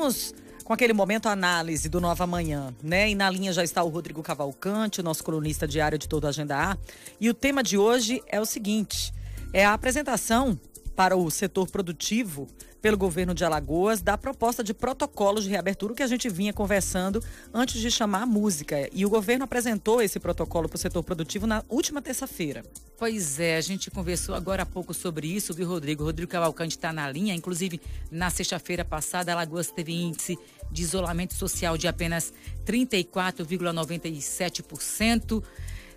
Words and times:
Vamos 0.00 0.34
com 0.64 0.72
aquele 0.72 0.94
momento 0.94 1.28
análise 1.28 1.86
do 1.86 2.00
Nova 2.00 2.26
Manhã, 2.26 2.74
né? 2.82 3.10
E 3.10 3.14
na 3.14 3.28
linha 3.28 3.52
já 3.52 3.62
está 3.62 3.82
o 3.82 3.88
Rodrigo 3.90 4.22
Cavalcante, 4.22 4.98
o 4.98 5.02
nosso 5.02 5.22
colunista 5.22 5.68
diário 5.68 5.98
de 5.98 6.08
todo 6.08 6.24
a 6.24 6.30
Agenda 6.30 6.56
A. 6.56 6.78
E 7.20 7.28
o 7.28 7.34
tema 7.34 7.62
de 7.62 7.76
hoje 7.76 8.22
é 8.26 8.40
o 8.40 8.46
seguinte: 8.46 9.12
é 9.52 9.62
a 9.62 9.74
apresentação 9.74 10.58
para 10.94 11.16
o 11.16 11.30
setor 11.30 11.70
produtivo 11.70 12.46
pelo 12.80 12.96
governo 12.96 13.34
de 13.34 13.44
Alagoas 13.44 14.00
da 14.00 14.16
proposta 14.16 14.64
de 14.64 14.72
protocolos 14.72 15.44
de 15.44 15.50
reabertura 15.50 15.94
que 15.94 16.02
a 16.02 16.06
gente 16.06 16.26
vinha 16.28 16.52
conversando 16.52 17.22
antes 17.52 17.80
de 17.80 17.90
chamar 17.90 18.22
a 18.22 18.26
música. 18.26 18.88
E 18.92 19.04
o 19.04 19.10
governo 19.10 19.44
apresentou 19.44 20.00
esse 20.02 20.18
protocolo 20.18 20.68
para 20.68 20.76
o 20.76 20.78
setor 20.78 21.02
produtivo 21.02 21.46
na 21.46 21.62
última 21.68 22.00
terça-feira. 22.00 22.64
Pois 22.98 23.38
é, 23.40 23.56
a 23.56 23.60
gente 23.60 23.90
conversou 23.90 24.34
agora 24.34 24.62
há 24.62 24.66
pouco 24.66 24.92
sobre 24.92 25.26
isso, 25.26 25.54
viu, 25.54 25.68
Rodrigo? 25.68 26.04
Rodrigo 26.04 26.30
Cavalcante 26.30 26.76
está 26.76 26.92
na 26.92 27.10
linha. 27.10 27.34
Inclusive, 27.34 27.80
na 28.10 28.28
sexta-feira 28.30 28.84
passada, 28.84 29.32
Alagoas 29.32 29.70
teve 29.70 29.92
índice 29.92 30.38
de 30.70 30.82
isolamento 30.82 31.32
social 31.34 31.78
de 31.78 31.88
apenas 31.88 32.32
34,97%. 32.66 35.42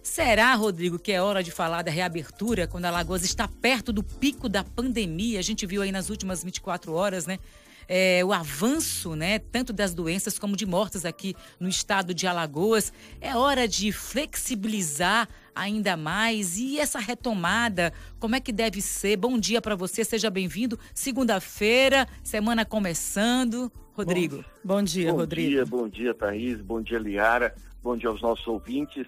Será, 0.04 0.54
Rodrigo, 0.54 1.00
que 1.00 1.14
é 1.14 1.22
hora 1.22 1.42
de 1.42 1.50
falar 1.50 1.82
da 1.82 1.90
reabertura 1.90 2.68
quando 2.68 2.84
a 2.84 2.90
Alagoas 2.90 3.24
está 3.24 3.48
perto 3.48 3.94
do 3.94 4.04
pico 4.04 4.50
da 4.50 4.62
pandemia? 4.62 5.40
A 5.40 5.42
gente 5.42 5.66
viu 5.66 5.82
aí 5.82 5.94
nas 5.94 6.10
últimas 6.10 6.44
24 6.44 6.92
horas, 6.92 7.26
né? 7.26 7.40
É, 7.88 8.24
o 8.24 8.34
avanço, 8.34 9.16
né, 9.16 9.40
tanto 9.40 9.72
das 9.74 9.94
doenças 9.94 10.40
como 10.40 10.56
de 10.56 10.66
mortes 10.66 11.06
aqui 11.06 11.34
no 11.58 11.70
estado 11.70 12.14
de 12.14 12.28
Alagoas. 12.28 12.92
É 13.22 13.36
hora 13.36 13.66
de 13.66 13.94
flexibilizar 13.94 15.28
ainda 15.56 15.96
mais 15.96 16.58
e 16.58 16.80
essa 16.80 17.00
retomada, 17.00 17.94
como 18.20 18.36
é 18.36 18.42
que 18.42 18.52
deve 18.52 18.82
ser? 18.82 19.16
Bom 19.16 19.38
dia 19.38 19.62
para 19.62 19.76
você, 19.76 20.04
seja 20.04 20.30
bem-vindo. 20.30 20.78
Segunda-feira, 20.94 22.08
semana 22.22 22.66
começando. 22.66 23.72
Rodrigo. 23.94 24.38
Bom, 24.64 24.76
bom 24.76 24.84
dia, 24.84 25.12
bom 25.12 25.18
Rodrigo. 25.20 25.50
Bom 25.50 25.56
dia, 25.56 25.66
bom 25.66 25.88
dia, 25.88 26.14
Thaís. 26.14 26.62
Bom 26.62 26.82
dia, 26.82 27.00
Liara. 27.00 27.56
Bom 27.82 27.96
dia 27.96 28.10
aos 28.10 28.22
nossos 28.22 28.46
ouvintes 28.48 29.08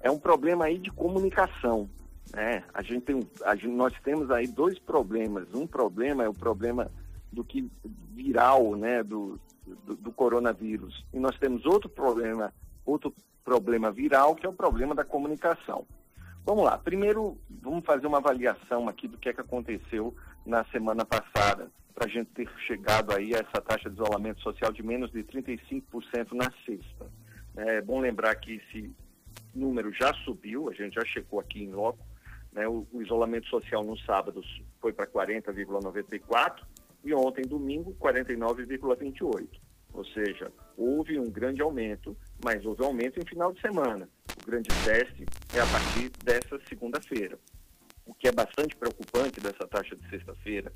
é 0.00 0.10
um 0.10 0.18
problema 0.18 0.66
aí 0.66 0.78
de 0.78 0.90
comunicação. 0.90 1.88
Né? 2.32 2.64
A 2.74 2.82
gente 2.82 3.02
tem, 3.02 3.20
a 3.44 3.54
gente, 3.54 3.68
nós 3.68 3.92
temos 4.02 4.30
aí 4.30 4.46
dois 4.46 4.78
problemas. 4.78 5.52
Um 5.54 5.66
problema 5.66 6.24
é 6.24 6.28
o 6.28 6.34
problema 6.34 6.90
do 7.32 7.44
que 7.44 7.70
viral, 8.14 8.76
né, 8.76 9.02
do, 9.02 9.38
do, 9.84 9.96
do 9.96 10.12
coronavírus. 10.12 11.04
E 11.12 11.18
nós 11.18 11.38
temos 11.38 11.64
outro 11.66 11.88
problema, 11.88 12.52
outro 12.84 13.12
problema 13.44 13.90
viral, 13.90 14.34
que 14.34 14.46
é 14.46 14.48
o 14.48 14.52
problema 14.52 14.94
da 14.94 15.04
comunicação. 15.04 15.86
Vamos 16.44 16.64
lá. 16.64 16.78
Primeiro, 16.78 17.36
vamos 17.50 17.84
fazer 17.84 18.06
uma 18.06 18.18
avaliação 18.18 18.88
aqui 18.88 19.08
do 19.08 19.18
que 19.18 19.28
é 19.28 19.32
que 19.32 19.40
aconteceu 19.40 20.14
na 20.44 20.64
semana 20.66 21.04
passada, 21.04 21.70
para 21.92 22.06
a 22.06 22.08
gente 22.08 22.30
ter 22.30 22.48
chegado 22.66 23.12
aí 23.12 23.34
a 23.34 23.38
essa 23.38 23.60
taxa 23.60 23.90
de 23.90 23.96
isolamento 23.96 24.40
social 24.40 24.72
de 24.72 24.82
menos 24.82 25.10
de 25.10 25.24
35% 25.24 26.32
na 26.32 26.52
sexta. 26.64 27.10
É 27.56 27.80
bom 27.80 28.00
lembrar 28.00 28.34
que 28.36 28.54
esse 28.54 28.94
número 29.56 29.92
já 29.92 30.12
subiu, 30.24 30.68
a 30.68 30.72
gente 30.72 30.94
já 30.94 31.04
checou 31.04 31.40
aqui 31.40 31.62
em 31.62 31.70
loco, 31.70 32.04
né, 32.52 32.66
o, 32.66 32.86
o 32.92 33.02
isolamento 33.02 33.46
social 33.48 33.84
no 33.84 33.98
sábado 33.98 34.42
foi 34.80 34.92
para 34.92 35.06
40,94 35.06 36.62
e 37.04 37.14
ontem, 37.14 37.42
domingo, 37.42 37.94
49,28. 38.00 39.48
Ou 39.92 40.04
seja, 40.06 40.52
houve 40.76 41.18
um 41.18 41.30
grande 41.30 41.62
aumento, 41.62 42.16
mas 42.44 42.64
houve 42.64 42.82
aumento 42.82 43.18
em 43.18 43.26
final 43.26 43.52
de 43.52 43.60
semana. 43.60 44.08
O 44.42 44.46
grande 44.46 44.68
teste 44.84 45.24
é 45.54 45.60
a 45.60 45.66
partir 45.66 46.10
dessa 46.24 46.58
segunda-feira. 46.68 47.38
O 48.04 48.14
que 48.14 48.28
é 48.28 48.32
bastante 48.32 48.76
preocupante 48.76 49.40
dessa 49.40 49.66
taxa 49.66 49.96
de 49.96 50.08
sexta-feira 50.08 50.72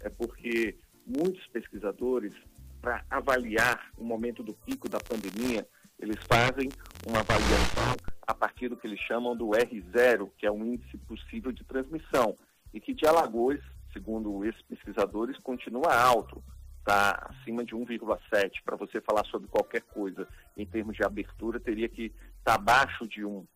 é 0.00 0.08
porque 0.08 0.76
muitos 1.06 1.46
pesquisadores, 1.48 2.34
para 2.80 3.04
avaliar 3.10 3.90
o 3.96 4.04
momento 4.04 4.42
do 4.42 4.54
pico 4.54 4.88
da 4.88 4.98
pandemia, 4.98 5.66
eles 5.98 6.18
fazem 6.28 6.68
uma 7.06 7.20
avaliação 7.20 7.96
a 8.32 8.34
partir 8.34 8.68
do 8.68 8.76
que 8.76 8.86
eles 8.86 9.00
chamam 9.00 9.36
do 9.36 9.48
R0, 9.50 10.30
que 10.38 10.46
é 10.46 10.50
um 10.50 10.64
índice 10.64 10.96
possível 10.98 11.52
de 11.52 11.62
transmissão, 11.64 12.36
e 12.72 12.80
que 12.80 12.94
de 12.94 13.06
Alagoas, 13.06 13.60
segundo 13.92 14.44
esses 14.44 14.62
pesquisadores, 14.62 15.36
continua 15.38 15.94
alto, 15.94 16.42
está 16.78 17.30
acima 17.30 17.62
de 17.62 17.74
1,7. 17.74 18.62
Para 18.64 18.76
você 18.76 19.00
falar 19.02 19.24
sobre 19.26 19.48
qualquer 19.48 19.82
coisa 19.82 20.26
em 20.56 20.64
termos 20.64 20.96
de 20.96 21.04
abertura, 21.04 21.60
teria 21.60 21.88
que 21.88 22.06
estar 22.38 22.44
tá 22.44 22.54
abaixo 22.54 23.06
de 23.06 23.22
1. 23.22 23.46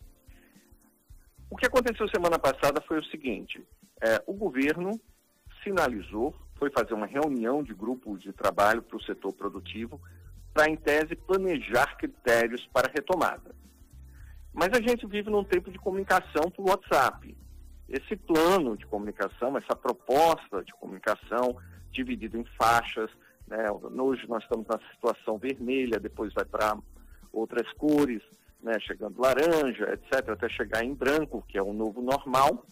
O 1.49 1.56
que 1.56 1.67
aconteceu 1.67 2.06
semana 2.11 2.39
passada 2.39 2.83
foi 2.87 2.99
o 2.99 3.05
seguinte: 3.05 3.67
é, 4.03 4.23
o 4.27 4.34
governo 4.34 4.93
sinalizou, 5.65 6.34
foi 6.56 6.71
fazer 6.71 6.93
uma 6.93 7.06
reunião 7.06 7.62
de 7.62 7.73
grupos 7.73 8.21
de 8.21 8.33
trabalho 8.33 8.83
para 8.83 8.97
o 8.97 9.03
setor 9.03 9.33
produtivo, 9.33 9.99
para, 10.53 10.69
em 10.69 10.77
tese, 10.77 11.17
planejar 11.17 11.97
critérios 11.97 12.67
para 12.73 12.93
retomada. 12.93 13.55
Mas 14.56 14.71
a 14.72 14.81
gente 14.81 15.06
vive 15.06 15.28
num 15.28 15.44
tempo 15.44 15.71
de 15.71 15.78
comunicação 15.78 16.50
por 16.50 16.71
WhatsApp. 16.71 17.37
Esse 17.87 18.17
plano 18.17 18.75
de 18.75 18.87
comunicação, 18.87 19.55
essa 19.59 19.77
proposta 19.77 20.65
de 20.65 20.72
comunicação 20.72 21.59
dividido 21.93 22.39
em 22.39 22.44
faixas, 22.59 23.11
né? 23.47 23.67
hoje 23.71 24.27
nós 24.27 24.43
estamos 24.43 24.67
na 24.67 24.81
situação 24.94 25.37
vermelha, 25.37 26.00
depois 26.00 26.33
vai 26.33 26.47
para 26.47 26.75
outras 27.31 27.71
cores, 27.75 28.22
né? 28.62 28.81
chegando 28.81 29.21
laranja, 29.21 29.93
etc., 29.93 30.31
até 30.31 30.49
chegar 30.49 30.83
em 30.83 30.94
branco, 30.94 31.44
que 31.47 31.59
é 31.59 31.62
o 31.62 31.75
novo 31.75 32.00
normal. 32.00 32.65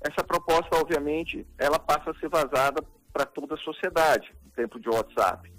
Essa 0.00 0.24
proposta, 0.24 0.74
obviamente, 0.74 1.46
ela 1.58 1.78
passa 1.78 2.12
a 2.12 2.14
ser 2.14 2.30
vazada 2.30 2.82
para 3.12 3.26
toda 3.26 3.56
a 3.56 3.58
sociedade, 3.58 4.34
no 4.42 4.50
tempo 4.52 4.80
de 4.80 4.88
WhatsApp. 4.88 5.52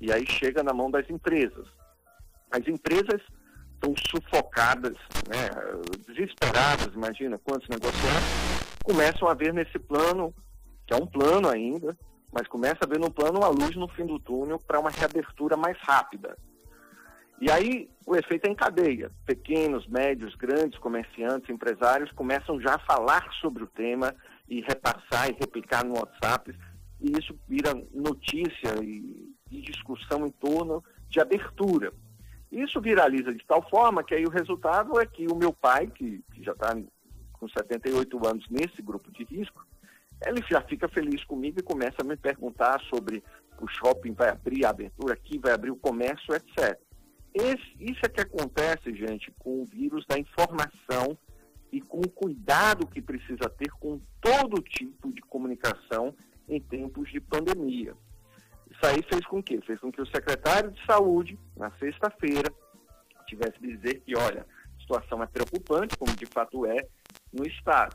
E 0.00 0.10
aí 0.10 0.26
chega 0.26 0.62
na 0.62 0.72
mão 0.72 0.90
das 0.90 1.08
empresas. 1.10 1.68
As 2.50 2.66
empresas 2.66 3.20
estão 3.80 3.94
sufocadas, 4.10 4.94
né, 5.26 5.48
desesperadas, 6.06 6.94
imagina 6.94 7.38
quantos 7.38 7.66
negociantes, 7.68 8.76
começam 8.84 9.26
a 9.26 9.34
ver 9.34 9.54
nesse 9.54 9.78
plano, 9.78 10.34
que 10.86 10.92
é 10.92 10.96
um 10.96 11.06
plano 11.06 11.48
ainda, 11.48 11.96
mas 12.30 12.46
começa 12.46 12.78
a 12.82 12.86
ver 12.86 12.98
no 12.98 13.10
plano 13.10 13.38
uma 13.38 13.48
luz 13.48 13.74
no 13.74 13.88
fim 13.88 14.04
do 14.04 14.18
túnel 14.20 14.58
para 14.58 14.78
uma 14.78 14.90
reabertura 14.90 15.56
mais 15.56 15.76
rápida. 15.80 16.36
E 17.40 17.50
aí 17.50 17.88
o 18.06 18.14
efeito 18.14 18.46
é 18.46 18.50
em 18.50 18.54
cadeia. 18.54 19.10
Pequenos, 19.24 19.86
médios, 19.86 20.34
grandes 20.34 20.78
comerciantes, 20.78 21.48
empresários 21.48 22.12
começam 22.12 22.60
já 22.60 22.74
a 22.74 22.78
falar 22.80 23.26
sobre 23.40 23.64
o 23.64 23.66
tema 23.66 24.14
e 24.46 24.60
repassar 24.60 25.30
e 25.30 25.36
replicar 25.40 25.84
no 25.84 25.94
WhatsApp, 25.94 26.54
e 27.00 27.12
isso 27.18 27.34
vira 27.48 27.72
notícia 27.94 28.74
e, 28.82 29.32
e 29.50 29.62
discussão 29.62 30.26
em 30.26 30.30
torno 30.30 30.84
de 31.08 31.18
abertura. 31.18 31.92
Isso 32.50 32.80
viraliza 32.80 33.32
de 33.32 33.44
tal 33.46 33.62
forma 33.68 34.02
que 34.02 34.14
aí 34.14 34.24
o 34.24 34.30
resultado 34.30 34.98
é 35.00 35.06
que 35.06 35.26
o 35.26 35.36
meu 35.36 35.52
pai, 35.52 35.86
que, 35.86 36.22
que 36.34 36.42
já 36.42 36.52
está 36.52 36.76
com 37.32 37.48
78 37.48 38.26
anos 38.26 38.46
nesse 38.50 38.82
grupo 38.82 39.10
de 39.12 39.24
risco, 39.24 39.64
ele 40.26 40.42
já 40.48 40.60
fica 40.60 40.88
feliz 40.88 41.24
comigo 41.24 41.60
e 41.60 41.62
começa 41.62 41.96
a 42.00 42.04
me 42.04 42.16
perguntar 42.16 42.80
sobre 42.82 43.22
o 43.60 43.68
shopping 43.68 44.12
vai 44.12 44.30
abrir 44.30 44.64
a 44.64 44.70
abertura 44.70 45.14
aqui, 45.14 45.38
vai 45.38 45.52
abrir 45.52 45.70
o 45.70 45.76
comércio, 45.76 46.34
etc. 46.34 46.78
Esse, 47.32 47.76
isso 47.78 48.00
é 48.02 48.08
que 48.08 48.20
acontece, 48.20 48.92
gente, 48.94 49.32
com 49.38 49.62
o 49.62 49.64
vírus 49.64 50.04
da 50.06 50.18
informação 50.18 51.16
e 51.70 51.80
com 51.80 51.98
o 51.98 52.10
cuidado 52.10 52.86
que 52.86 53.00
precisa 53.00 53.48
ter 53.48 53.70
com 53.78 54.00
todo 54.20 54.62
tipo 54.62 55.12
de 55.12 55.20
comunicação 55.22 56.14
em 56.48 56.60
tempos 56.60 57.10
de 57.10 57.20
pandemia. 57.20 57.94
Isso 58.80 58.86
aí 58.86 59.02
fez 59.02 59.26
com 59.26 59.42
que? 59.42 59.60
Fez 59.60 59.78
com 59.78 59.92
que 59.92 60.00
o 60.00 60.06
secretário 60.06 60.70
de 60.70 60.82
saúde, 60.86 61.38
na 61.54 61.70
sexta-feira, 61.72 62.50
tivesse 63.26 63.60
dizer 63.60 64.00
que, 64.00 64.16
olha, 64.16 64.46
a 64.78 64.80
situação 64.80 65.22
é 65.22 65.26
preocupante, 65.26 65.98
como 65.98 66.16
de 66.16 66.24
fato 66.24 66.64
é, 66.64 66.88
no 67.30 67.46
Estado. 67.46 67.94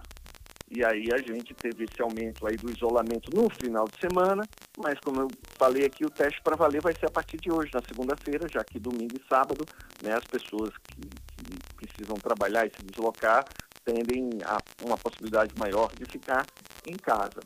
E 0.69 0.85
aí 0.85 1.07
a 1.11 1.17
gente 1.17 1.55
teve 1.55 1.85
esse 1.85 1.99
aumento 2.01 2.45
aí 2.45 2.55
do 2.55 2.69
isolamento 2.69 3.35
no 3.35 3.49
final 3.49 3.85
de 3.85 3.99
semana, 3.99 4.43
mas 4.77 4.99
como 4.99 5.21
eu 5.21 5.27
falei 5.57 5.85
aqui, 5.85 6.05
o 6.05 6.09
teste 6.09 6.39
para 6.43 6.55
valer 6.55 6.81
vai 6.81 6.93
ser 6.93 7.07
a 7.07 7.11
partir 7.11 7.37
de 7.37 7.51
hoje, 7.51 7.71
na 7.73 7.81
segunda-feira, 7.81 8.47
já 8.47 8.63
que 8.63 8.79
domingo 8.79 9.15
e 9.15 9.27
sábado, 9.27 9.65
né, 10.03 10.13
as 10.13 10.25
pessoas 10.25 10.71
que, 10.83 11.01
que 11.01 11.75
precisam 11.75 12.15
trabalhar 12.15 12.67
e 12.67 12.69
se 12.69 12.85
deslocar 12.85 13.43
tendem 13.83 14.29
a 14.43 14.57
uma 14.83 14.97
possibilidade 14.97 15.53
maior 15.57 15.91
de 15.95 16.05
ficar 16.05 16.45
em 16.87 16.95
casa. 16.95 17.39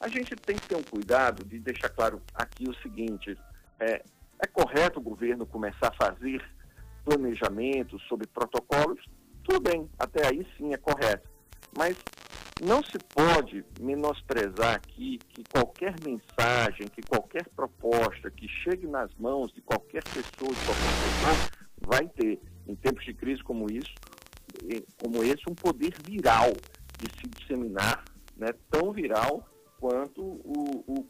A 0.00 0.08
gente 0.08 0.34
tem 0.36 0.56
que 0.56 0.68
ter 0.68 0.76
um 0.76 0.82
cuidado 0.82 1.44
de 1.44 1.58
deixar 1.58 1.88
claro 1.88 2.20
aqui 2.34 2.68
o 2.68 2.74
seguinte: 2.82 3.36
é, 3.80 4.02
é 4.42 4.46
correto 4.46 4.98
o 4.98 5.02
governo 5.02 5.46
começar 5.46 5.88
a 5.88 6.04
fazer 6.06 6.42
planejamento 7.04 7.98
sobre 8.00 8.26
protocolos? 8.26 9.02
Tudo 9.42 9.60
bem, 9.60 9.88
até 9.98 10.26
aí 10.26 10.46
sim 10.56 10.72
é 10.72 10.76
correto. 10.76 11.28
Mas 11.76 11.96
não 12.62 12.82
se 12.82 12.98
pode 13.14 13.64
menosprezar 13.80 14.76
aqui 14.76 15.18
que 15.28 15.44
qualquer 15.44 15.94
mensagem, 16.04 16.88
que 16.88 17.02
qualquer 17.02 17.48
proposta 17.50 18.30
que 18.30 18.48
chegue 18.48 18.86
nas 18.86 19.12
mãos 19.16 19.52
de 19.52 19.60
qualquer 19.60 20.02
pessoa, 20.04 20.54
de 20.54 20.64
qualquer 20.64 20.92
pessoa, 21.02 21.66
vai 21.86 22.08
ter, 22.08 22.40
em 22.66 22.74
tempos 22.74 23.04
de 23.04 23.12
crise 23.12 23.42
como 23.42 23.70
isso, 23.70 23.92
como 25.02 25.22
esse, 25.24 25.42
um 25.48 25.54
poder 25.54 25.94
viral 26.06 26.52
de 26.98 27.10
se 27.20 27.28
disseminar, 27.28 28.04
né, 28.36 28.48
tão 28.70 28.92
viral 28.92 29.46
quanto 29.84 30.22
o, 30.22 30.82
o 30.86 31.04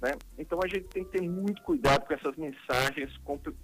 né? 0.00 0.12
Então 0.38 0.58
a 0.64 0.66
gente 0.66 0.86
tem 0.88 1.04
que 1.04 1.18
ter 1.18 1.28
muito 1.28 1.60
cuidado 1.62 2.06
com 2.06 2.14
essas 2.14 2.34
mensagens 2.34 3.12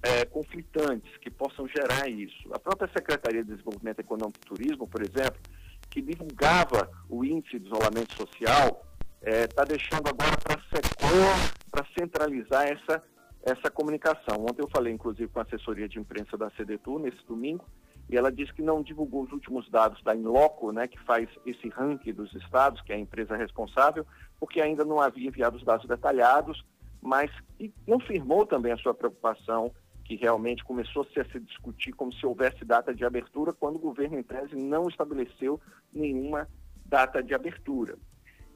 é, 0.02 0.26
conflitantes 0.26 1.10
que 1.16 1.30
possam 1.30 1.66
gerar 1.66 2.06
isso. 2.06 2.52
A 2.52 2.58
própria 2.58 2.90
Secretaria 2.92 3.42
de 3.42 3.50
Desenvolvimento 3.50 4.00
Econômico 4.00 4.38
e 4.42 4.46
Turismo, 4.46 4.86
por 4.86 5.00
exemplo, 5.00 5.40
que 5.88 6.02
divulgava 6.02 6.86
o 7.08 7.24
índice 7.24 7.58
de 7.58 7.66
isolamento 7.66 8.14
social, 8.14 8.84
está 9.22 9.62
é, 9.62 9.66
deixando 9.66 10.06
agora 10.06 10.36
para 10.36 10.60
SECOR 10.68 11.54
para 11.70 11.86
centralizar 11.98 12.66
essa, 12.66 13.02
essa 13.42 13.70
comunicação. 13.70 14.44
Ontem 14.44 14.60
eu 14.60 14.68
falei, 14.68 14.92
inclusive, 14.92 15.28
com 15.28 15.40
a 15.40 15.44
assessoria 15.44 15.88
de 15.88 15.98
imprensa 15.98 16.36
da 16.36 16.50
CDTU, 16.50 16.98
nesse 16.98 17.24
domingo, 17.26 17.64
e 18.12 18.16
ela 18.16 18.30
disse 18.30 18.52
que 18.52 18.60
não 18.60 18.82
divulgou 18.82 19.22
os 19.22 19.32
últimos 19.32 19.70
dados 19.70 20.02
da 20.02 20.14
Inloco, 20.14 20.70
né, 20.70 20.86
que 20.86 21.00
faz 21.00 21.30
esse 21.46 21.70
ranking 21.70 22.12
dos 22.12 22.30
estados, 22.34 22.82
que 22.82 22.92
é 22.92 22.96
a 22.96 22.98
empresa 22.98 23.34
responsável, 23.34 24.06
porque 24.38 24.60
ainda 24.60 24.84
não 24.84 25.00
havia 25.00 25.28
enviado 25.28 25.56
os 25.56 25.64
dados 25.64 25.88
detalhados, 25.88 26.62
mas 27.00 27.30
e 27.58 27.70
confirmou 27.86 28.44
também 28.44 28.70
a 28.70 28.76
sua 28.76 28.92
preocupação 28.92 29.72
que 30.04 30.14
realmente 30.14 30.62
começou-se 30.62 31.18
a 31.18 31.24
se 31.24 31.40
discutir 31.40 31.92
como 31.92 32.12
se 32.12 32.26
houvesse 32.26 32.66
data 32.66 32.94
de 32.94 33.02
abertura, 33.02 33.50
quando 33.50 33.76
o 33.76 33.78
governo, 33.78 34.18
em 34.18 34.22
tese, 34.22 34.54
não 34.56 34.88
estabeleceu 34.88 35.58
nenhuma 35.90 36.46
data 36.84 37.22
de 37.22 37.34
abertura. 37.34 37.96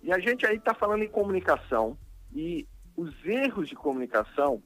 E 0.02 0.12
a 0.12 0.18
gente 0.18 0.44
aí 0.44 0.56
está 0.56 0.74
falando 0.74 1.02
em 1.02 1.08
comunicação, 1.08 1.96
e 2.34 2.68
os 2.94 3.14
erros 3.24 3.70
de 3.70 3.74
comunicação, 3.74 4.62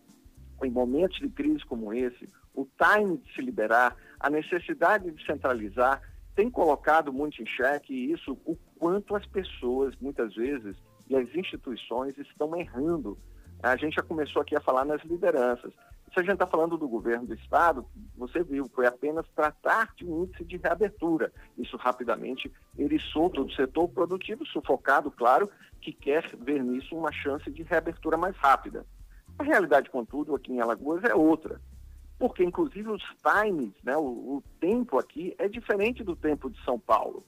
em 0.65 0.71
momentos 0.71 1.19
de 1.21 1.29
crise 1.29 1.65
como 1.65 1.93
esse, 1.95 2.29
o 2.55 2.67
time 2.77 3.19
de 3.19 3.35
se 3.35 3.41
liberar, 3.41 3.97
a 4.19 4.29
necessidade 4.29 5.11
de 5.11 5.25
centralizar, 5.25 6.01
tem 6.35 6.51
colocado 6.51 7.13
muito 7.13 7.43
em 7.43 7.47
xeque 7.47 7.93
isso, 7.93 8.33
o 8.45 8.57
quanto 8.79 9.15
as 9.15 9.27
pessoas, 9.27 9.95
muitas 10.01 10.35
vezes, 10.35 10.77
e 11.09 11.17
as 11.17 11.35
instituições 11.35 12.17
estão 12.19 12.57
errando. 12.57 13.19
A 13.63 13.77
gente 13.77 13.97
já 13.97 14.03
começou 14.03 14.41
aqui 14.41 14.57
a 14.57 14.61
falar 14.61 14.85
nas 14.85 15.03
lideranças. 15.03 15.73
Se 16.13 16.19
a 16.19 16.23
gente 16.23 16.33
está 16.33 16.47
falando 16.47 16.77
do 16.77 16.89
governo 16.89 17.27
do 17.27 17.35
Estado, 17.35 17.87
você 18.17 18.43
viu, 18.43 18.69
foi 18.75 18.87
apenas 18.87 19.27
tratar 19.35 19.95
de 19.95 20.05
um 20.05 20.25
índice 20.25 20.45
de 20.45 20.57
reabertura. 20.57 21.33
Isso 21.57 21.77
rapidamente 21.77 22.51
eriçou 22.77 23.31
todo 23.31 23.47
o 23.49 23.55
setor 23.55 23.89
produtivo, 23.89 24.45
sufocado, 24.47 25.11
claro, 25.11 25.49
que 25.81 25.93
quer 25.93 26.25
ver 26.37 26.65
nisso 26.65 26.97
uma 26.97 27.13
chance 27.13 27.49
de 27.51 27.63
reabertura 27.63 28.17
mais 28.17 28.37
rápida. 28.37 28.85
A 29.39 29.45
realidade, 29.45 29.89
contudo, 29.89 30.35
aqui 30.35 30.53
em 30.53 30.61
Alagoas 30.61 31.05
é 31.05 31.15
outra. 31.15 31.61
Porque, 32.21 32.45
inclusive, 32.45 32.91
os 32.91 33.03
times, 33.23 33.73
né, 33.83 33.97
o, 33.97 34.03
o 34.03 34.43
tempo 34.61 34.99
aqui 34.99 35.35
é 35.39 35.49
diferente 35.49 36.05
do 36.05 36.15
tempo 36.15 36.51
de 36.51 36.63
São 36.63 36.79
Paulo. 36.79 37.25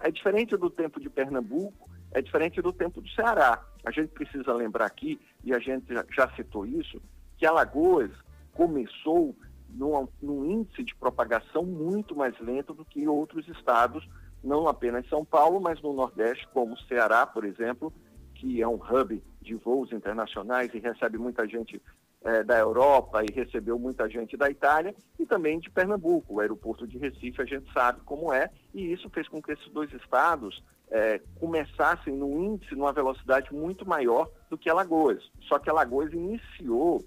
É 0.00 0.10
diferente 0.10 0.56
do 0.56 0.68
tempo 0.68 0.98
de 1.00 1.08
Pernambuco, 1.08 1.88
é 2.10 2.20
diferente 2.20 2.60
do 2.60 2.72
tempo 2.72 3.00
do 3.00 3.08
Ceará. 3.10 3.64
A 3.84 3.92
gente 3.92 4.08
precisa 4.08 4.52
lembrar 4.52 4.86
aqui, 4.86 5.20
e 5.44 5.54
a 5.54 5.60
gente 5.60 5.86
já 6.10 6.28
citou 6.34 6.66
isso, 6.66 7.00
que 7.38 7.46
Alagoas 7.46 8.10
começou 8.52 9.32
num, 9.68 10.08
num, 10.20 10.44
índice 10.44 10.82
de 10.82 10.94
propagação 10.96 11.64
muito 11.64 12.16
mais 12.16 12.36
lento 12.40 12.74
do 12.74 12.84
que 12.84 13.06
outros 13.06 13.46
estados, 13.46 14.04
não 14.42 14.66
apenas 14.66 15.08
São 15.08 15.24
Paulo, 15.24 15.60
mas 15.60 15.80
no 15.80 15.92
Nordeste, 15.92 16.48
como 16.52 16.76
Ceará, 16.88 17.24
por 17.24 17.44
exemplo, 17.44 17.92
que 18.34 18.60
é 18.60 18.66
um 18.66 18.74
hub 18.74 19.22
de 19.40 19.54
voos 19.54 19.92
internacionais 19.92 20.74
e 20.74 20.80
recebe 20.80 21.16
muita 21.16 21.46
gente 21.46 21.80
é, 22.24 22.42
da 22.42 22.58
Europa 22.58 23.22
e 23.24 23.32
recebeu 23.32 23.78
muita 23.78 24.08
gente 24.08 24.36
da 24.36 24.50
Itália 24.50 24.94
e 25.18 25.26
também 25.26 25.58
de 25.58 25.70
Pernambuco. 25.70 26.34
O 26.34 26.40
aeroporto 26.40 26.86
de 26.86 26.98
Recife 26.98 27.42
a 27.42 27.44
gente 27.44 27.70
sabe 27.72 28.00
como 28.04 28.32
é, 28.32 28.50
e 28.74 28.92
isso 28.92 29.10
fez 29.10 29.28
com 29.28 29.42
que 29.42 29.52
esses 29.52 29.68
dois 29.72 29.92
estados 29.92 30.62
é, 30.90 31.20
começassem 31.40 32.14
no 32.14 32.38
índice, 32.38 32.74
numa 32.74 32.92
velocidade 32.92 33.52
muito 33.52 33.88
maior 33.88 34.30
do 34.50 34.58
que 34.58 34.68
Alagoas. 34.68 35.22
Só 35.48 35.58
que 35.58 35.70
Alagoas 35.70 36.12
iniciou 36.12 37.04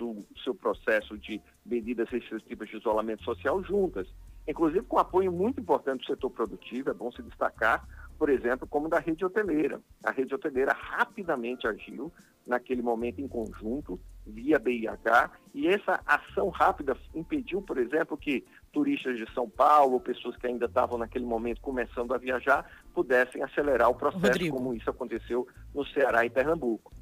o 0.00 0.24
seu 0.42 0.54
processo 0.54 1.18
de 1.18 1.40
medidas 1.66 2.08
restritivas 2.08 2.68
de 2.68 2.76
isolamento 2.76 3.24
social 3.24 3.62
juntas, 3.62 4.06
inclusive 4.46 4.82
com 4.82 4.98
apoio 4.98 5.32
muito 5.32 5.60
importante 5.60 6.02
do 6.02 6.06
setor 6.06 6.30
produtivo, 6.30 6.90
é 6.90 6.94
bom 6.94 7.10
se 7.10 7.22
destacar, 7.22 7.86
por 8.16 8.28
exemplo, 8.28 8.68
como 8.68 8.88
da 8.88 9.00
rede 9.00 9.24
hoteleira. 9.24 9.80
A 10.02 10.12
rede 10.12 10.34
hoteleira 10.34 10.72
rapidamente 10.72 11.66
agiu 11.66 12.12
naquele 12.46 12.82
momento 12.82 13.20
em 13.20 13.26
conjunto, 13.26 13.98
via 14.26 14.58
BIH, 14.58 15.30
e 15.54 15.68
essa 15.68 16.00
ação 16.06 16.48
rápida 16.48 16.96
impediu, 17.14 17.60
por 17.62 17.78
exemplo, 17.78 18.16
que 18.16 18.44
turistas 18.72 19.16
de 19.16 19.32
São 19.32 19.48
Paulo, 19.48 20.00
pessoas 20.00 20.36
que 20.36 20.46
ainda 20.46 20.66
estavam 20.66 20.98
naquele 20.98 21.24
momento 21.24 21.60
começando 21.60 22.12
a 22.14 22.18
viajar, 22.18 22.68
pudessem 22.92 23.42
acelerar 23.42 23.90
o 23.90 23.94
processo, 23.94 24.26
Rodrigo. 24.26 24.56
como 24.56 24.74
isso 24.74 24.90
aconteceu 24.90 25.46
no 25.74 25.84
Ceará 25.86 26.24
e 26.24 26.30
Pernambuco. 26.30 26.92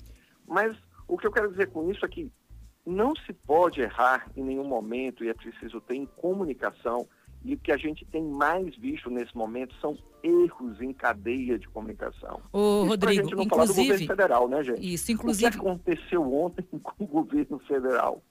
Mas 0.46 0.76
o 1.08 1.16
que 1.16 1.26
eu 1.26 1.32
quero 1.32 1.50
dizer 1.50 1.70
com 1.70 1.90
isso 1.90 2.04
é 2.04 2.08
que 2.08 2.30
não 2.84 3.14
se 3.14 3.32
pode 3.32 3.80
errar 3.80 4.30
em 4.36 4.42
nenhum 4.42 4.64
momento 4.64 5.24
e 5.24 5.28
é 5.28 5.34
preciso 5.34 5.80
ter 5.80 5.94
em 5.94 6.06
comunicação. 6.06 7.06
E 7.44 7.54
o 7.54 7.58
que 7.58 7.72
a 7.72 7.76
gente 7.76 8.04
tem 8.06 8.22
mais 8.22 8.76
visto 8.76 9.10
nesse 9.10 9.36
momento 9.36 9.74
são 9.80 9.98
erros 10.22 10.80
em 10.80 10.92
cadeia 10.92 11.58
de 11.58 11.68
comunicação. 11.68 12.40
Ô, 12.52 12.84
Rodrigo, 12.84 13.22
gente 13.22 13.34
não 13.34 13.42
inclusive, 13.42 13.48
falar 13.48 13.66
do 13.66 13.74
governo 13.74 14.06
federal, 14.06 14.48
né, 14.48 14.62
gente? 14.62 14.94
Isso, 14.94 15.10
inclusive. 15.10 15.48
O 15.48 15.50
que 15.50 15.58
aconteceu 15.58 16.34
ontem 16.34 16.64
com 16.82 17.04
o 17.04 17.06
governo 17.06 17.58
federal? 17.60 18.22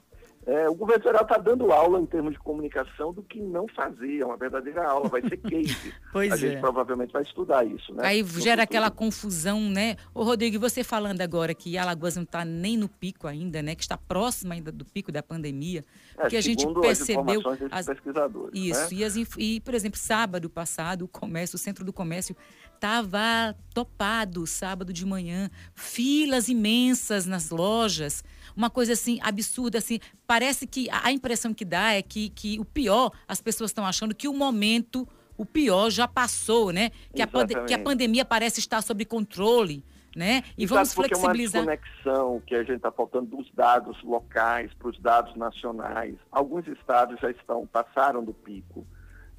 É, 0.46 0.68
o 0.68 0.74
governo 0.74 1.04
federal 1.04 1.24
está 1.24 1.38
dando 1.38 1.72
aula 1.72 2.00
em 2.00 2.06
termos 2.06 2.34
de 2.34 2.40
comunicação 2.40 3.14
do 3.14 3.22
que 3.22 3.40
não 3.40 3.68
fazer, 3.68 4.22
é 4.22 4.26
uma 4.26 4.38
verdadeira 4.38 4.88
aula, 4.88 5.08
vai 5.08 5.22
ser 5.22 5.38
case. 5.42 5.94
pois 6.12 6.32
a 6.32 6.36
é. 6.36 6.38
gente 6.38 6.60
provavelmente 6.60 7.14
vai 7.14 7.22
estudar 7.22 7.64
isso, 7.64 7.94
né? 7.94 8.08
Aí 8.08 8.24
gera 8.24 8.64
aquela 8.64 8.90
confusão, 8.90 9.60
né? 9.62 9.98
Ô, 10.16 10.24
Rodrigo, 10.24 10.60
você 10.60 10.84
falando 10.84 11.22
agora 11.22 11.54
que 11.54 11.78
Alagoas 11.78 12.16
não 12.16 12.24
está 12.24 12.44
nem 12.44 12.76
no 12.76 12.90
pico 12.90 13.28
ainda, 13.28 13.62
né? 13.62 13.76
Que 13.76 13.84
está 13.84 13.98
próxima 13.98 14.56
ainda 14.56 14.72
do 14.72 14.84
pico 14.84 15.12
da 15.12 15.22
pandemia. 15.22 15.84
É, 16.18 16.28
que 16.28 16.36
a 16.36 16.42
gente 16.42 16.68
percebeu. 16.74 17.42
As, 17.70 17.86
pesquisadores. 17.86 18.52
Isso, 18.54 18.96
né? 18.96 19.02
e, 19.02 19.04
as, 19.04 19.16
e, 19.38 19.60
por 19.62 19.76
exemplo, 19.76 20.00
sábado 20.00 20.50
passado, 20.50 21.06
o 21.06 21.08
comércio, 21.08 21.56
o 21.56 21.60
centro 21.60 21.86
do 21.86 21.94
comércio 21.94 22.36
estava 22.74 23.56
topado 23.76 24.48
sábado 24.48 24.92
de 24.92 25.06
manhã, 25.06 25.52
filas 25.76 26.50
imensas 26.50 27.28
nas 27.28 27.52
lojas, 27.52 28.24
uma 28.56 28.70
coisa 28.70 28.94
assim 28.94 29.20
absurda, 29.22 29.78
assim. 29.78 30.00
Parece 30.26 30.68
que 30.68 30.88
a 30.92 31.12
impressão 31.12 31.54
que 31.54 31.66
dá 31.66 31.94
é 31.94 32.02
que, 32.02 32.30
que 32.30 32.60
o 32.60 32.66
pior, 32.66 33.12
as 33.28 33.42
pessoas 33.42 33.72
estão 33.72 33.86
achando 33.86 34.16
que 34.16 34.28
o 34.28 34.34
momento, 34.34 35.08
o 35.38 35.46
pior 35.46 35.90
já 35.90 36.08
passou, 36.08 36.72
né? 36.72 36.92
Que 37.14 37.22
a, 37.22 37.28
que 37.68 37.74
a 37.74 37.80
pandemia 37.80 38.26
parece 38.26 38.60
estar 38.60 38.82
sob 38.82 39.04
controle. 39.06 39.84
Né? 40.14 40.44
E 40.58 40.66
Exato, 40.66 40.76
vamos 40.76 40.94
flexibilizar. 40.94 41.62
É 41.62 41.66
uma 41.66 41.78
desconexão 41.78 42.44
que 42.46 42.54
a 42.54 42.64
gente 42.64 42.76
está 42.76 42.92
faltando 42.92 43.38
dos 43.38 43.50
dados 43.54 44.04
locais 44.04 44.70
para 44.74 44.90
os 44.90 45.00
dados 45.00 45.34
nacionais. 45.38 46.16
Alguns 46.30 46.68
estados 46.68 47.18
já 47.22 47.32
estão, 47.32 47.66
passaram 47.66 48.22
do 48.22 48.34
pico 48.34 48.86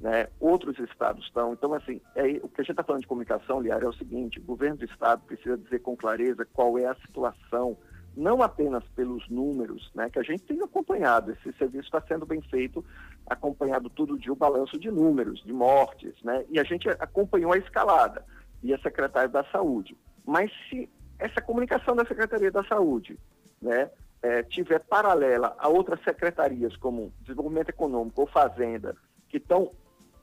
né? 0.03 0.27
outros 0.37 0.77
estados 0.79 1.25
estão. 1.25 1.53
Então, 1.53 1.73
assim, 1.73 2.01
é, 2.13 2.23
o 2.43 2.49
que 2.49 2.59
a 2.59 2.63
gente 2.63 2.71
está 2.71 2.83
falando 2.83 3.03
de 3.03 3.07
comunicação, 3.07 3.61
Liara, 3.61 3.85
é 3.85 3.87
o 3.87 3.93
seguinte, 3.93 4.37
o 4.37 4.43
governo 4.43 4.75
do 4.75 4.85
estado 4.85 5.21
precisa 5.25 5.57
dizer 5.57 5.79
com 5.79 5.95
clareza 5.95 6.45
qual 6.53 6.77
é 6.77 6.85
a 6.85 6.95
situação, 6.95 7.77
não 8.15 8.41
apenas 8.41 8.83
pelos 8.95 9.27
números, 9.29 9.91
né, 9.95 10.09
que 10.09 10.19
a 10.19 10.23
gente 10.23 10.43
tem 10.43 10.61
acompanhado, 10.61 11.31
esse 11.31 11.51
serviço 11.57 11.85
está 11.85 12.01
sendo 12.01 12.25
bem 12.25 12.41
feito, 12.41 12.85
acompanhado 13.27 13.89
todo 13.89 14.17
dia 14.17 14.31
o 14.31 14.35
balanço 14.35 14.77
de 14.77 14.91
números, 14.91 15.43
de 15.43 15.51
mortes, 15.51 16.13
né, 16.23 16.45
e 16.49 16.59
a 16.59 16.63
gente 16.63 16.87
acompanhou 16.89 17.53
a 17.53 17.57
escalada, 17.57 18.23
e 18.61 18.73
a 18.73 18.79
Secretaria 18.79 19.27
da 19.27 19.43
Saúde. 19.45 19.97
Mas 20.25 20.51
se 20.69 20.89
essa 21.19 21.41
comunicação 21.41 21.95
da 21.95 22.05
Secretaria 22.05 22.49
da 22.49 22.63
Saúde, 22.63 23.19
né, 23.61 23.91
é, 24.21 24.41
tiver 24.43 24.79
paralela 24.79 25.53
a 25.59 25.67
outras 25.67 26.01
secretarias 26.03 26.75
como 26.77 27.13
Desenvolvimento 27.21 27.69
Econômico 27.69 28.21
ou 28.21 28.27
Fazenda, 28.27 28.95
que 29.27 29.37
estão 29.37 29.71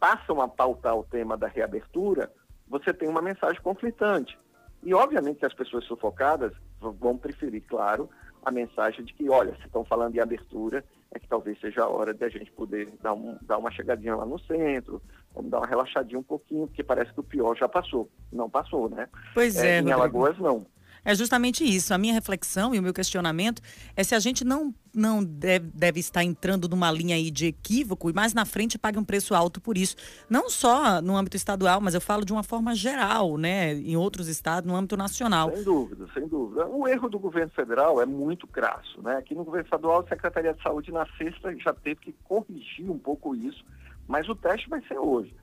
passam 0.01 0.41
a 0.41 0.49
pautar 0.49 0.97
o 0.97 1.05
tema 1.05 1.37
da 1.37 1.47
reabertura, 1.47 2.33
você 2.67 2.95
tem 2.95 3.07
uma 3.07 3.21
mensagem 3.21 3.61
conflitante. 3.61 4.39
E, 4.83 4.95
obviamente, 4.95 5.45
as 5.45 5.53
pessoas 5.53 5.85
sufocadas 5.85 6.55
vão 6.81 7.17
preferir, 7.17 7.63
claro, 7.69 8.09
a 8.43 8.51
mensagem 8.51 9.05
de 9.05 9.13
que, 9.13 9.29
olha, 9.29 9.55
se 9.57 9.67
estão 9.67 9.85
falando 9.85 10.13
de 10.13 10.21
abertura, 10.21 10.85
é 11.13 11.19
que 11.19 11.29
talvez 11.29 11.59
seja 11.61 11.83
a 11.83 11.89
hora 11.89 12.15
de 12.15 12.25
a 12.25 12.29
gente 12.29 12.51
poder 12.53 12.89
dar, 13.03 13.13
um, 13.13 13.37
dar 13.43 13.59
uma 13.59 13.71
chegadinha 13.71 14.17
lá 14.17 14.25
no 14.25 14.39
centro, 14.39 15.03
vamos 15.35 15.51
dar 15.51 15.59
uma 15.59 15.67
relaxadinha 15.67 16.19
um 16.19 16.23
pouquinho, 16.23 16.67
porque 16.67 16.83
parece 16.83 17.13
que 17.13 17.21
o 17.21 17.25
pior 17.25 17.57
já 17.57 17.69
passou. 17.69 18.09
Não 18.33 18.49
passou, 18.49 18.89
né? 18.89 19.09
Pois 19.35 19.57
é, 19.57 19.79
é 19.79 19.81
Em 19.81 19.91
Alagoas, 19.91 20.39
não. 20.39 20.67
É 21.05 21.15
justamente 21.15 21.65
isso. 21.65 21.95
A 21.95 21.99
minha 21.99 22.15
reflexão 22.15 22.75
e 22.75 22.79
o 22.79 22.83
meu 22.83 22.93
questionamento 22.93 23.63
é 23.97 24.05
se 24.05 24.15
a 24.15 24.19
gente 24.19 24.45
não, 24.45 24.75
não 24.95 25.25
deve, 25.25 25.71
deve 25.75 26.01
estar 26.01 26.23
entrando 26.25 26.69
numa 26.69 26.91
linha 26.91 27.17
aí 27.17 27.31
de 27.31 27.47
equívoco 27.47 28.11
e 28.11 28.13
mais 28.13 28.35
na 28.35 28.45
frente 28.45 28.79
paga 28.79 28.99
um 28.99 29.05
preço 29.05 29.35
alto 29.35 29.61
por 29.61 29.77
isso. 29.77 29.97
Não 30.29 30.51
só 30.51 31.01
no 31.01 31.17
âmbito 31.17 31.37
estadual, 31.37 31.81
mas 31.81 31.95
eu 31.95 32.01
falo 32.01 32.25
de 32.25 32.33
uma 32.33 32.43
forma 32.43 32.75
geral, 32.75 33.37
né? 33.37 33.75
Em 33.75 33.97
outros 33.97 34.29
estados, 34.29 34.71
no 34.71 34.77
âmbito 34.77 34.97
nacional. 34.97 35.51
Sem 35.55 35.65
dúvida, 35.65 36.07
sem 36.13 36.29
dúvida. 36.29 36.67
O 36.67 36.87
erro 36.87 37.09
do 37.09 37.19
governo 37.19 37.51
federal 37.53 38.01
é 38.01 38.07
muito 38.07 38.47
crasso, 38.47 39.01
né? 39.03 39.17
Aqui 39.17 39.35
no 39.35 39.45
governo 39.45 39.65
estadual, 39.65 40.01
a 40.01 40.09
Secretaria 40.09 40.55
de 40.55 40.63
Saúde 40.63 40.93
na 40.93 41.07
sexta 41.17 41.55
já 41.57 41.73
teve 41.73 42.01
que 42.01 42.15
corrigir 42.25 42.91
um 42.91 42.99
pouco 42.99 43.35
isso, 43.35 43.65
mas 44.07 44.29
o 44.29 44.35
teste 44.35 44.69
vai 44.69 44.83
ser 44.87 44.99
hoje. 44.99 45.35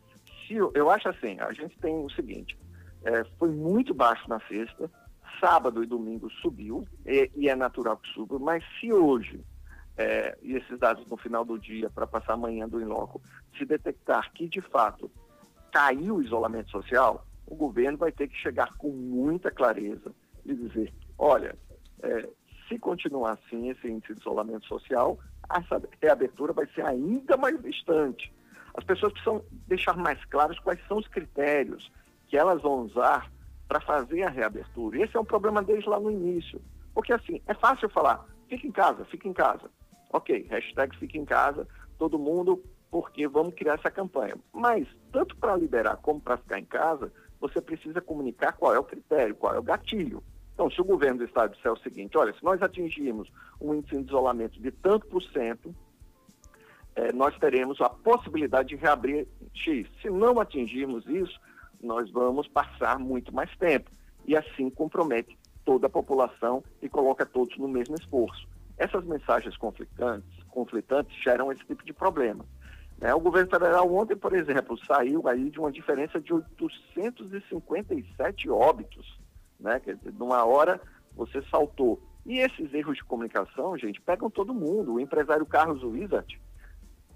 Se, 0.48 0.56
eu 0.56 0.90
acho 0.90 1.10
assim, 1.10 1.38
a 1.40 1.52
gente 1.52 1.78
tem 1.80 1.94
o 1.94 2.10
seguinte, 2.12 2.58
é, 3.04 3.24
foi 3.38 3.50
muito 3.50 3.94
baixo 3.94 4.28
na 4.30 4.40
sexta, 4.42 4.90
sábado 5.39 5.84
e 5.84 5.88
domingo 5.88 6.29
subiu, 6.41 6.88
e, 7.06 7.32
e 7.36 7.50
é 7.50 7.56
natural 7.56 7.98
que 7.98 8.10
suba, 8.10 8.39
mas 8.39 8.63
se 8.79 8.91
hoje, 8.91 9.44
é, 9.98 10.38
e 10.41 10.56
esses 10.56 10.79
dados 10.79 11.06
no 11.08 11.17
final 11.17 11.44
do 11.44 11.58
dia, 11.58 11.89
para 11.89 12.08
passar 12.08 12.34
amanhã 12.34 12.67
do 12.67 12.82
Inloco, 12.82 13.22
se 13.58 13.65
detectar 13.65 14.32
que 14.34 14.48
de 14.48 14.62
fato 14.62 15.12
caiu 15.72 16.15
o 16.15 16.24
isolamento 16.24 16.70
social, 16.72 17.25
o 17.46 17.56
governo 17.56 17.98
vai 17.98 18.12
ter 18.12 18.27
que 18.27 18.38
chegar 18.38 18.75
com 18.77 18.89
muita 18.89 19.50
clareza 19.50 20.13
e 20.46 20.53
dizer, 20.53 20.94
olha, 21.17 21.56
é, 22.01 22.29
se 22.67 22.77
continuar 22.77 23.34
assim 23.34 23.70
esse 23.70 23.88
índice 23.88 24.13
de 24.13 24.20
isolamento 24.20 24.65
social, 24.65 25.17
essa 25.50 25.82
reabertura 26.01 26.53
vai 26.53 26.67
ser 26.67 26.86
ainda 26.86 27.38
mais 27.38 27.62
distante. 27.62 28.34
As 28.74 28.84
pessoas 28.84 29.13
precisam 29.13 29.44
deixar 29.67 29.96
mais 29.96 30.24
claros 30.25 30.60
quais 30.60 30.79
são 30.88 30.98
os 30.98 31.08
critérios 31.08 31.91
que 32.27 32.38
elas 32.38 32.62
vão 32.62 32.82
usar 32.82 33.32
para 33.68 33.82
fazer 33.82 34.24
a 34.24 34.30
reabertura. 34.30 35.04
Esse 35.04 35.18
é 35.18 35.20
um 35.20 35.26
problema 35.26 35.62
desde 35.62 35.90
lá 35.90 36.00
no 36.00 36.12
início. 36.12 36.62
Porque 36.94 37.14
assim, 37.14 37.42
é 37.46 37.54
fácil 37.54 37.90
falar, 37.90 38.26
fica 38.48 38.66
em 38.66 38.72
casa, 38.72 39.06
fica 39.06 39.28
em 39.28 39.34
casa. 39.34 39.70
Ok, 40.12 40.48
hashtag 40.50 40.98
fica 40.98 41.18
em 41.18 41.26
casa, 41.26 41.68
todo 41.98 42.18
mundo, 42.18 42.64
porque 42.90 43.28
vamos 43.28 43.54
criar 43.54 43.74
essa 43.76 43.92
campanha. 43.92 44.36
Mas, 44.54 44.88
tanto 45.12 45.36
para 45.36 45.56
liberar 45.56 45.98
como 45.98 46.22
para 46.22 46.38
ficar 46.38 46.60
em 46.60 46.66
casa, 46.66 47.12
você 47.40 47.62
precisa 47.62 48.02
comunicar 48.02 48.54
qual 48.54 48.74
é 48.74 48.80
o 48.80 48.84
critério, 48.84 49.36
qual 49.36 49.54
é 49.54 49.60
o 49.60 49.64
gatilho. 49.64 50.24
Então, 50.54 50.72
se 50.72 50.82
o 50.82 50.86
governo 50.86 51.20
do 51.20 51.26
estado 51.26 51.56
disser 51.56 51.72
o 51.72 51.78
seguinte, 51.78 52.18
olha, 52.18 52.34
se 52.34 52.44
nós 52.44 52.62
atingirmos 52.62 53.30
um 53.62 53.76
índice 53.76 53.96
de 53.98 54.08
isolamento 54.08 54.60
de 54.60 54.72
tanto 54.72 55.06
por 55.08 55.22
cento, 55.22 55.76
é, 56.96 57.14
nós 57.14 57.38
teremos 57.38 57.80
a 57.80 57.90
possibilidade 57.90 58.70
de 58.70 58.76
reabrir 58.76 59.28
X. 59.54 59.88
Se 60.02 60.10
não 60.10 60.40
atingirmos 60.40 61.06
isso, 61.06 61.40
nós 61.81 62.12
vamos 62.12 62.48
passar 62.48 63.00
muito 63.00 63.34
mais 63.34 63.50
tempo. 63.57 63.89
E 64.25 64.36
assim 64.36 64.69
compromete 64.69 65.38
toda 65.65 65.88
a 65.88 65.89
população 65.89 66.63
e 66.81 66.89
coloca 66.89 67.25
todos 67.25 67.57
no 67.57 67.67
mesmo 67.67 67.96
esforço. 67.96 68.48
Essas 68.77 69.03
mensagens 69.05 69.57
conflitantes, 69.57 70.29
conflitantes 70.50 71.15
geram 71.24 71.51
esse 71.51 71.65
tipo 71.65 71.84
de 71.86 71.93
problema. 71.93 72.46
Né? 73.00 73.13
O 73.13 73.19
governo 73.19 73.50
federal 73.50 73.93
ontem, 73.93 74.15
por 74.15 74.34
exemplo, 74.34 74.77
saiu 74.86 75.27
aí 75.27 75.50
de 75.50 75.60
uma 75.60 75.72
diferença 75.72 76.19
de 76.19 76.34
857 76.34 78.50
óbitos 78.50 79.17
né? 79.60 79.79
Quer 79.79 79.96
dizer, 79.96 80.13
numa 80.13 80.43
hora 80.46 80.79
você 81.15 81.41
saltou. 81.50 82.01
E 82.25 82.39
esses 82.39 82.74
erros 82.74 82.98
de 82.98 83.03
comunicação, 83.03 83.77
gente, 83.77 84.01
pegam 84.01 84.29
todo 84.29 84.53
mundo. 84.53 84.93
O 84.93 85.00
empresário 85.00 85.46
Carlos 85.46 85.84
Wizard 85.84 86.39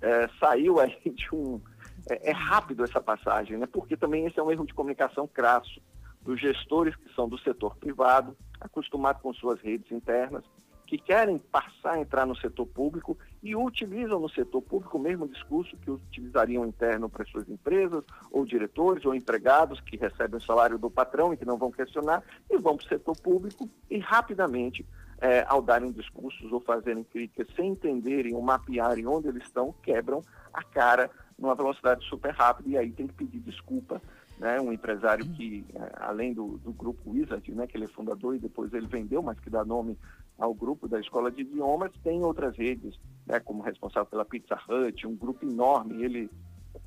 é, 0.01 0.27
saiu 0.39 0.79
aí 0.79 0.97
de 1.05 1.27
um. 1.33 1.61
É, 2.09 2.31
é, 2.31 2.33
rápido 2.33 2.83
essa 2.83 3.01
passagem, 3.01 3.57
né? 3.57 3.67
Porque 3.67 3.95
também 3.95 4.25
esse 4.25 4.39
é 4.39 4.43
um 4.43 4.51
erro 4.51 4.65
de 4.65 4.73
comunicação 4.73 5.27
crasso 5.27 5.81
dos 6.21 6.39
gestores 6.39 6.95
que 6.95 7.13
são 7.13 7.27
do 7.27 7.37
setor 7.39 7.75
privado, 7.77 8.35
acostumados 8.59 9.21
com 9.21 9.33
suas 9.33 9.59
redes 9.59 9.91
internas, 9.91 10.43
que 10.91 10.97
querem 10.97 11.37
passar 11.37 11.93
a 11.93 11.99
entrar 11.99 12.25
no 12.25 12.35
setor 12.35 12.65
público 12.65 13.17
e 13.41 13.55
utilizam 13.55 14.19
no 14.19 14.29
setor 14.29 14.61
público 14.61 14.97
o 14.97 15.01
mesmo 15.01 15.25
discurso 15.25 15.77
que 15.77 15.89
utilizariam 15.89 16.65
interno 16.65 17.09
para 17.09 17.23
suas 17.23 17.47
empresas, 17.47 18.03
ou 18.29 18.45
diretores, 18.45 19.05
ou 19.05 19.15
empregados 19.15 19.79
que 19.79 19.95
recebem 19.95 20.37
o 20.37 20.43
salário 20.43 20.77
do 20.77 20.91
patrão 20.91 21.33
e 21.33 21.37
que 21.37 21.45
não 21.45 21.57
vão 21.57 21.71
questionar, 21.71 22.21
e 22.49 22.57
vão 22.57 22.75
para 22.75 22.85
o 22.85 22.89
setor 22.89 23.17
público 23.21 23.69
e 23.89 23.99
rapidamente, 23.99 24.85
é, 25.21 25.45
ao 25.47 25.61
darem 25.61 25.91
discursos 25.91 26.51
ou 26.51 26.59
fazerem 26.59 27.05
críticas 27.05 27.47
sem 27.55 27.69
entenderem 27.69 28.35
ou 28.35 28.41
mapearem 28.41 29.07
onde 29.07 29.29
eles 29.29 29.43
estão, 29.43 29.73
quebram 29.81 30.21
a 30.51 30.61
cara 30.61 31.09
numa 31.41 31.55
velocidade 31.55 32.05
super 32.05 32.31
rápida 32.31 32.69
e 32.69 32.77
aí 32.77 32.91
tem 32.91 33.07
que 33.07 33.15
pedir 33.15 33.39
desculpa 33.39 33.99
né, 34.37 34.59
um 34.61 34.71
empresário 34.71 35.25
que, 35.33 35.65
é, 35.75 35.91
além 35.97 36.33
do, 36.33 36.59
do 36.59 36.71
grupo 36.71 37.11
Wizard, 37.11 37.51
né, 37.53 37.67
que 37.67 37.75
ele 37.75 37.85
é 37.85 37.89
fundador 37.89 38.35
e 38.35 38.39
depois 38.39 38.73
ele 38.73 38.87
vendeu, 38.87 39.21
mas 39.21 39.39
que 39.39 39.49
dá 39.49 39.65
nome 39.65 39.97
ao 40.37 40.53
grupo 40.53 40.87
da 40.87 40.99
Escola 40.99 41.31
de 41.31 41.41
Idiomas, 41.41 41.91
tem 42.03 42.23
outras 42.23 42.55
redes, 42.55 42.99
né, 43.25 43.39
como 43.39 43.61
responsável 43.61 44.07
pela 44.07 44.25
Pizza 44.25 44.57
Hut, 44.67 45.05
um 45.05 45.15
grupo 45.15 45.45
enorme, 45.45 46.03
ele 46.03 46.29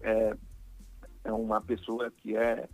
é, 0.02 0.37
é 1.25 1.32
uma 1.32 1.61
pessoa 1.61 2.11
que 2.11 2.37
é 2.37 2.68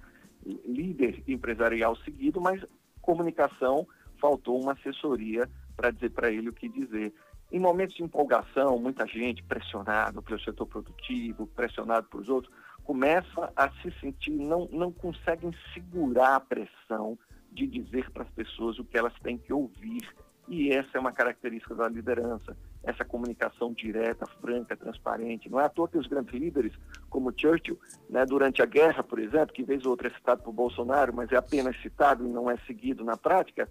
líder 0.64 1.22
empresarial 1.26 1.96
seguido, 1.96 2.40
mas 2.40 2.64
comunicação, 3.02 3.86
faltou 4.20 4.60
uma 4.60 4.72
assessoria 4.72 5.48
para 5.76 5.90
dizer 5.90 6.10
para 6.10 6.30
ele 6.30 6.48
o 6.48 6.52
que 6.52 6.68
dizer. 6.68 7.12
Em 7.52 7.58
momentos 7.58 7.96
de 7.96 8.02
empolgação, 8.04 8.78
muita 8.78 9.06
gente 9.06 9.42
pressionado 9.42 10.22
pelo 10.22 10.40
setor 10.40 10.66
produtivo, 10.66 11.48
pressionado 11.48 12.06
por 12.08 12.20
os 12.20 12.28
outros, 12.28 12.52
começa 12.84 13.52
a 13.56 13.70
se 13.82 13.90
sentir, 14.00 14.30
não, 14.30 14.68
não 14.70 14.92
conseguem 14.92 15.52
segurar 15.74 16.36
a 16.36 16.40
pressão 16.40 17.18
de 17.50 17.66
dizer 17.66 18.08
para 18.10 18.22
as 18.22 18.30
pessoas 18.30 18.78
o 18.78 18.84
que 18.84 18.96
elas 18.96 19.12
têm 19.22 19.36
que 19.36 19.52
ouvir. 19.52 20.08
E 20.48 20.70
essa 20.70 20.90
é 20.94 21.00
uma 21.00 21.12
característica 21.12 21.74
da 21.74 21.88
liderança, 21.88 22.56
essa 22.82 23.04
comunicação 23.04 23.72
direta, 23.72 24.26
franca, 24.40 24.76
transparente. 24.76 25.48
Não 25.48 25.60
é 25.60 25.64
à 25.64 25.68
toa 25.68 25.88
que 25.88 25.98
os 25.98 26.06
grandes 26.06 26.34
líderes, 26.34 26.72
como 27.08 27.32
Churchill, 27.36 27.78
né, 28.08 28.24
durante 28.26 28.62
a 28.62 28.66
guerra, 28.66 29.02
por 29.02 29.18
exemplo, 29.18 29.54
que 29.54 29.62
vez 29.62 29.84
ou 29.84 29.92
outra 29.92 30.08
é 30.08 30.10
citado 30.10 30.42
por 30.42 30.52
Bolsonaro, 30.52 31.12
mas 31.14 31.30
é 31.30 31.36
apenas 31.36 31.80
citado 31.80 32.26
e 32.26 32.28
não 32.28 32.50
é 32.50 32.56
seguido 32.66 33.04
na 33.04 33.16
prática, 33.16 33.68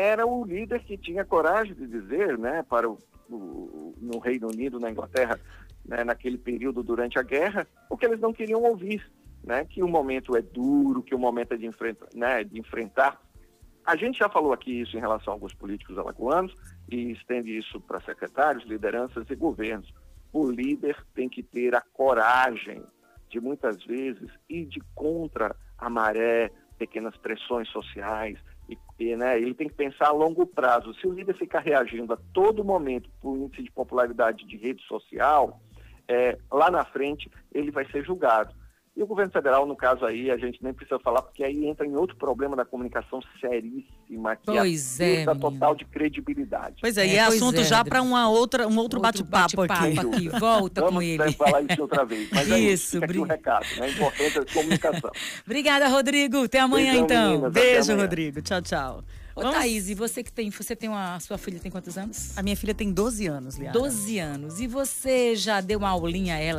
era 0.00 0.26
o 0.26 0.44
líder 0.44 0.82
que 0.82 0.96
tinha 0.96 1.24
coragem 1.24 1.74
de 1.74 1.86
dizer 1.86 2.38
né, 2.38 2.62
para 2.62 2.88
o, 2.88 2.98
o 3.28 3.94
no 4.00 4.18
Reino 4.18 4.48
Unido, 4.48 4.80
na 4.80 4.90
Inglaterra, 4.90 5.38
né, 5.84 6.02
naquele 6.04 6.38
período 6.38 6.82
durante 6.82 7.18
a 7.18 7.22
guerra, 7.22 7.66
o 7.88 7.96
que 7.96 8.06
eles 8.06 8.20
não 8.20 8.32
queriam 8.32 8.62
ouvir, 8.62 9.04
né, 9.44 9.64
que 9.64 9.82
o 9.82 9.88
momento 9.88 10.36
é 10.36 10.42
duro, 10.42 11.02
que 11.02 11.14
o 11.14 11.18
momento 11.18 11.52
é 11.52 11.56
de, 11.56 11.66
enfrenta, 11.66 12.06
né, 12.14 12.42
de 12.42 12.58
enfrentar. 12.58 13.20
A 13.84 13.96
gente 13.96 14.18
já 14.18 14.28
falou 14.28 14.52
aqui 14.52 14.80
isso 14.80 14.96
em 14.96 15.00
relação 15.00 15.32
a 15.32 15.36
alguns 15.36 15.54
políticos 15.54 15.98
alagoanos 15.98 16.54
e 16.88 17.12
estende 17.12 17.56
isso 17.56 17.80
para 17.80 18.00
secretários, 18.00 18.64
lideranças 18.64 19.28
e 19.28 19.34
governos. 19.34 19.92
O 20.32 20.50
líder 20.50 20.96
tem 21.14 21.28
que 21.28 21.42
ter 21.42 21.74
a 21.74 21.80
coragem 21.80 22.82
de 23.28 23.40
muitas 23.40 23.84
vezes 23.84 24.30
ir 24.48 24.66
de 24.66 24.80
contra 24.94 25.54
a 25.78 25.88
maré, 25.88 26.50
pequenas 26.78 27.16
pressões 27.16 27.68
sociais, 27.68 28.38
né, 29.16 29.40
ele 29.40 29.54
tem 29.54 29.68
que 29.68 29.74
pensar 29.74 30.08
a 30.08 30.12
longo 30.12 30.46
prazo. 30.46 30.94
Se 30.94 31.06
o 31.06 31.12
líder 31.12 31.34
ficar 31.34 31.60
reagindo 31.60 32.12
a 32.12 32.18
todo 32.32 32.64
momento 32.64 33.08
por 33.20 33.36
índice 33.36 33.62
de 33.62 33.70
popularidade 33.70 34.46
de 34.46 34.56
rede 34.56 34.82
social, 34.84 35.60
é, 36.06 36.38
lá 36.52 36.70
na 36.70 36.84
frente 36.84 37.30
ele 37.52 37.70
vai 37.70 37.86
ser 37.90 38.04
julgado. 38.04 38.54
E 38.96 39.02
o 39.02 39.06
governo 39.06 39.32
federal, 39.32 39.66
no 39.66 39.76
caso 39.76 40.04
aí, 40.04 40.30
a 40.30 40.36
gente 40.36 40.62
nem 40.62 40.74
precisa 40.74 40.98
falar, 40.98 41.22
porque 41.22 41.44
aí 41.44 41.64
entra 41.66 41.86
em 41.86 41.94
outro 41.94 42.16
problema 42.16 42.56
da 42.56 42.64
comunicação 42.64 43.20
seríssima, 43.40 44.34
que 44.36 44.46
pois 44.46 45.00
é 45.00 45.24
a 45.24 45.32
é, 45.32 45.34
total 45.36 45.74
de 45.74 45.84
credibilidade. 45.84 46.76
Pois 46.80 46.98
é, 46.98 47.06
é 47.06 47.12
e 47.12 47.16
é 47.16 47.20
assunto 47.20 47.60
é, 47.60 47.64
já 47.64 47.84
para 47.84 48.02
uma 48.02 48.28
outra, 48.28 48.66
um 48.66 48.76
outro, 48.76 49.00
outro 49.00 49.00
bate-papo 49.00 49.66
bate 49.66 49.98
aqui. 49.98 50.28
aqui. 50.28 50.28
Volta 50.40 50.80
Vamos 50.80 50.96
com 50.96 51.02
ele. 51.02 51.32
falar 51.32 51.62
isso 51.62 51.80
outra 51.80 52.04
vez. 52.04 52.28
Mas 52.30 52.46
isso, 52.48 52.54
é 52.54 52.58
isso 52.58 53.00
fica 53.00 53.06
aqui 53.06 53.18
o 53.18 53.22
um 53.22 53.26
recado, 53.26 53.66
né? 53.78 53.86
A 53.86 53.90
importância 53.90 54.44
da 54.44 54.52
comunicação. 54.52 55.10
Obrigada, 55.46 55.88
Rodrigo. 55.88 56.44
Até 56.44 56.58
amanhã, 56.58 56.90
Beijão, 56.90 57.04
então. 57.04 57.30
Meninas, 57.30 57.52
Beijo, 57.52 57.96
Rodrigo. 57.96 58.42
Tchau, 58.42 58.60
tchau. 58.60 59.04
Ô, 59.34 59.42
Vamos... 59.42 59.56
Thaís, 59.56 59.88
e 59.88 59.94
você 59.94 60.22
que 60.22 60.32
tem, 60.32 60.50
você 60.50 60.74
tem 60.74 60.88
uma, 60.88 61.18
sua 61.20 61.38
filha 61.38 61.58
tem 61.58 61.70
quantos 61.70 61.96
anos? 61.96 62.36
A 62.36 62.42
minha 62.42 62.56
filha 62.56 62.74
tem 62.74 62.92
12 62.92 63.26
anos, 63.26 63.56
Liara. 63.56 63.78
12 63.78 64.18
anos. 64.18 64.60
E 64.60 64.66
você 64.66 65.36
já 65.36 65.60
deu 65.60 65.78
uma 65.78 65.88
aulinha 65.88 66.34
a 66.34 66.38
ela 66.38 66.58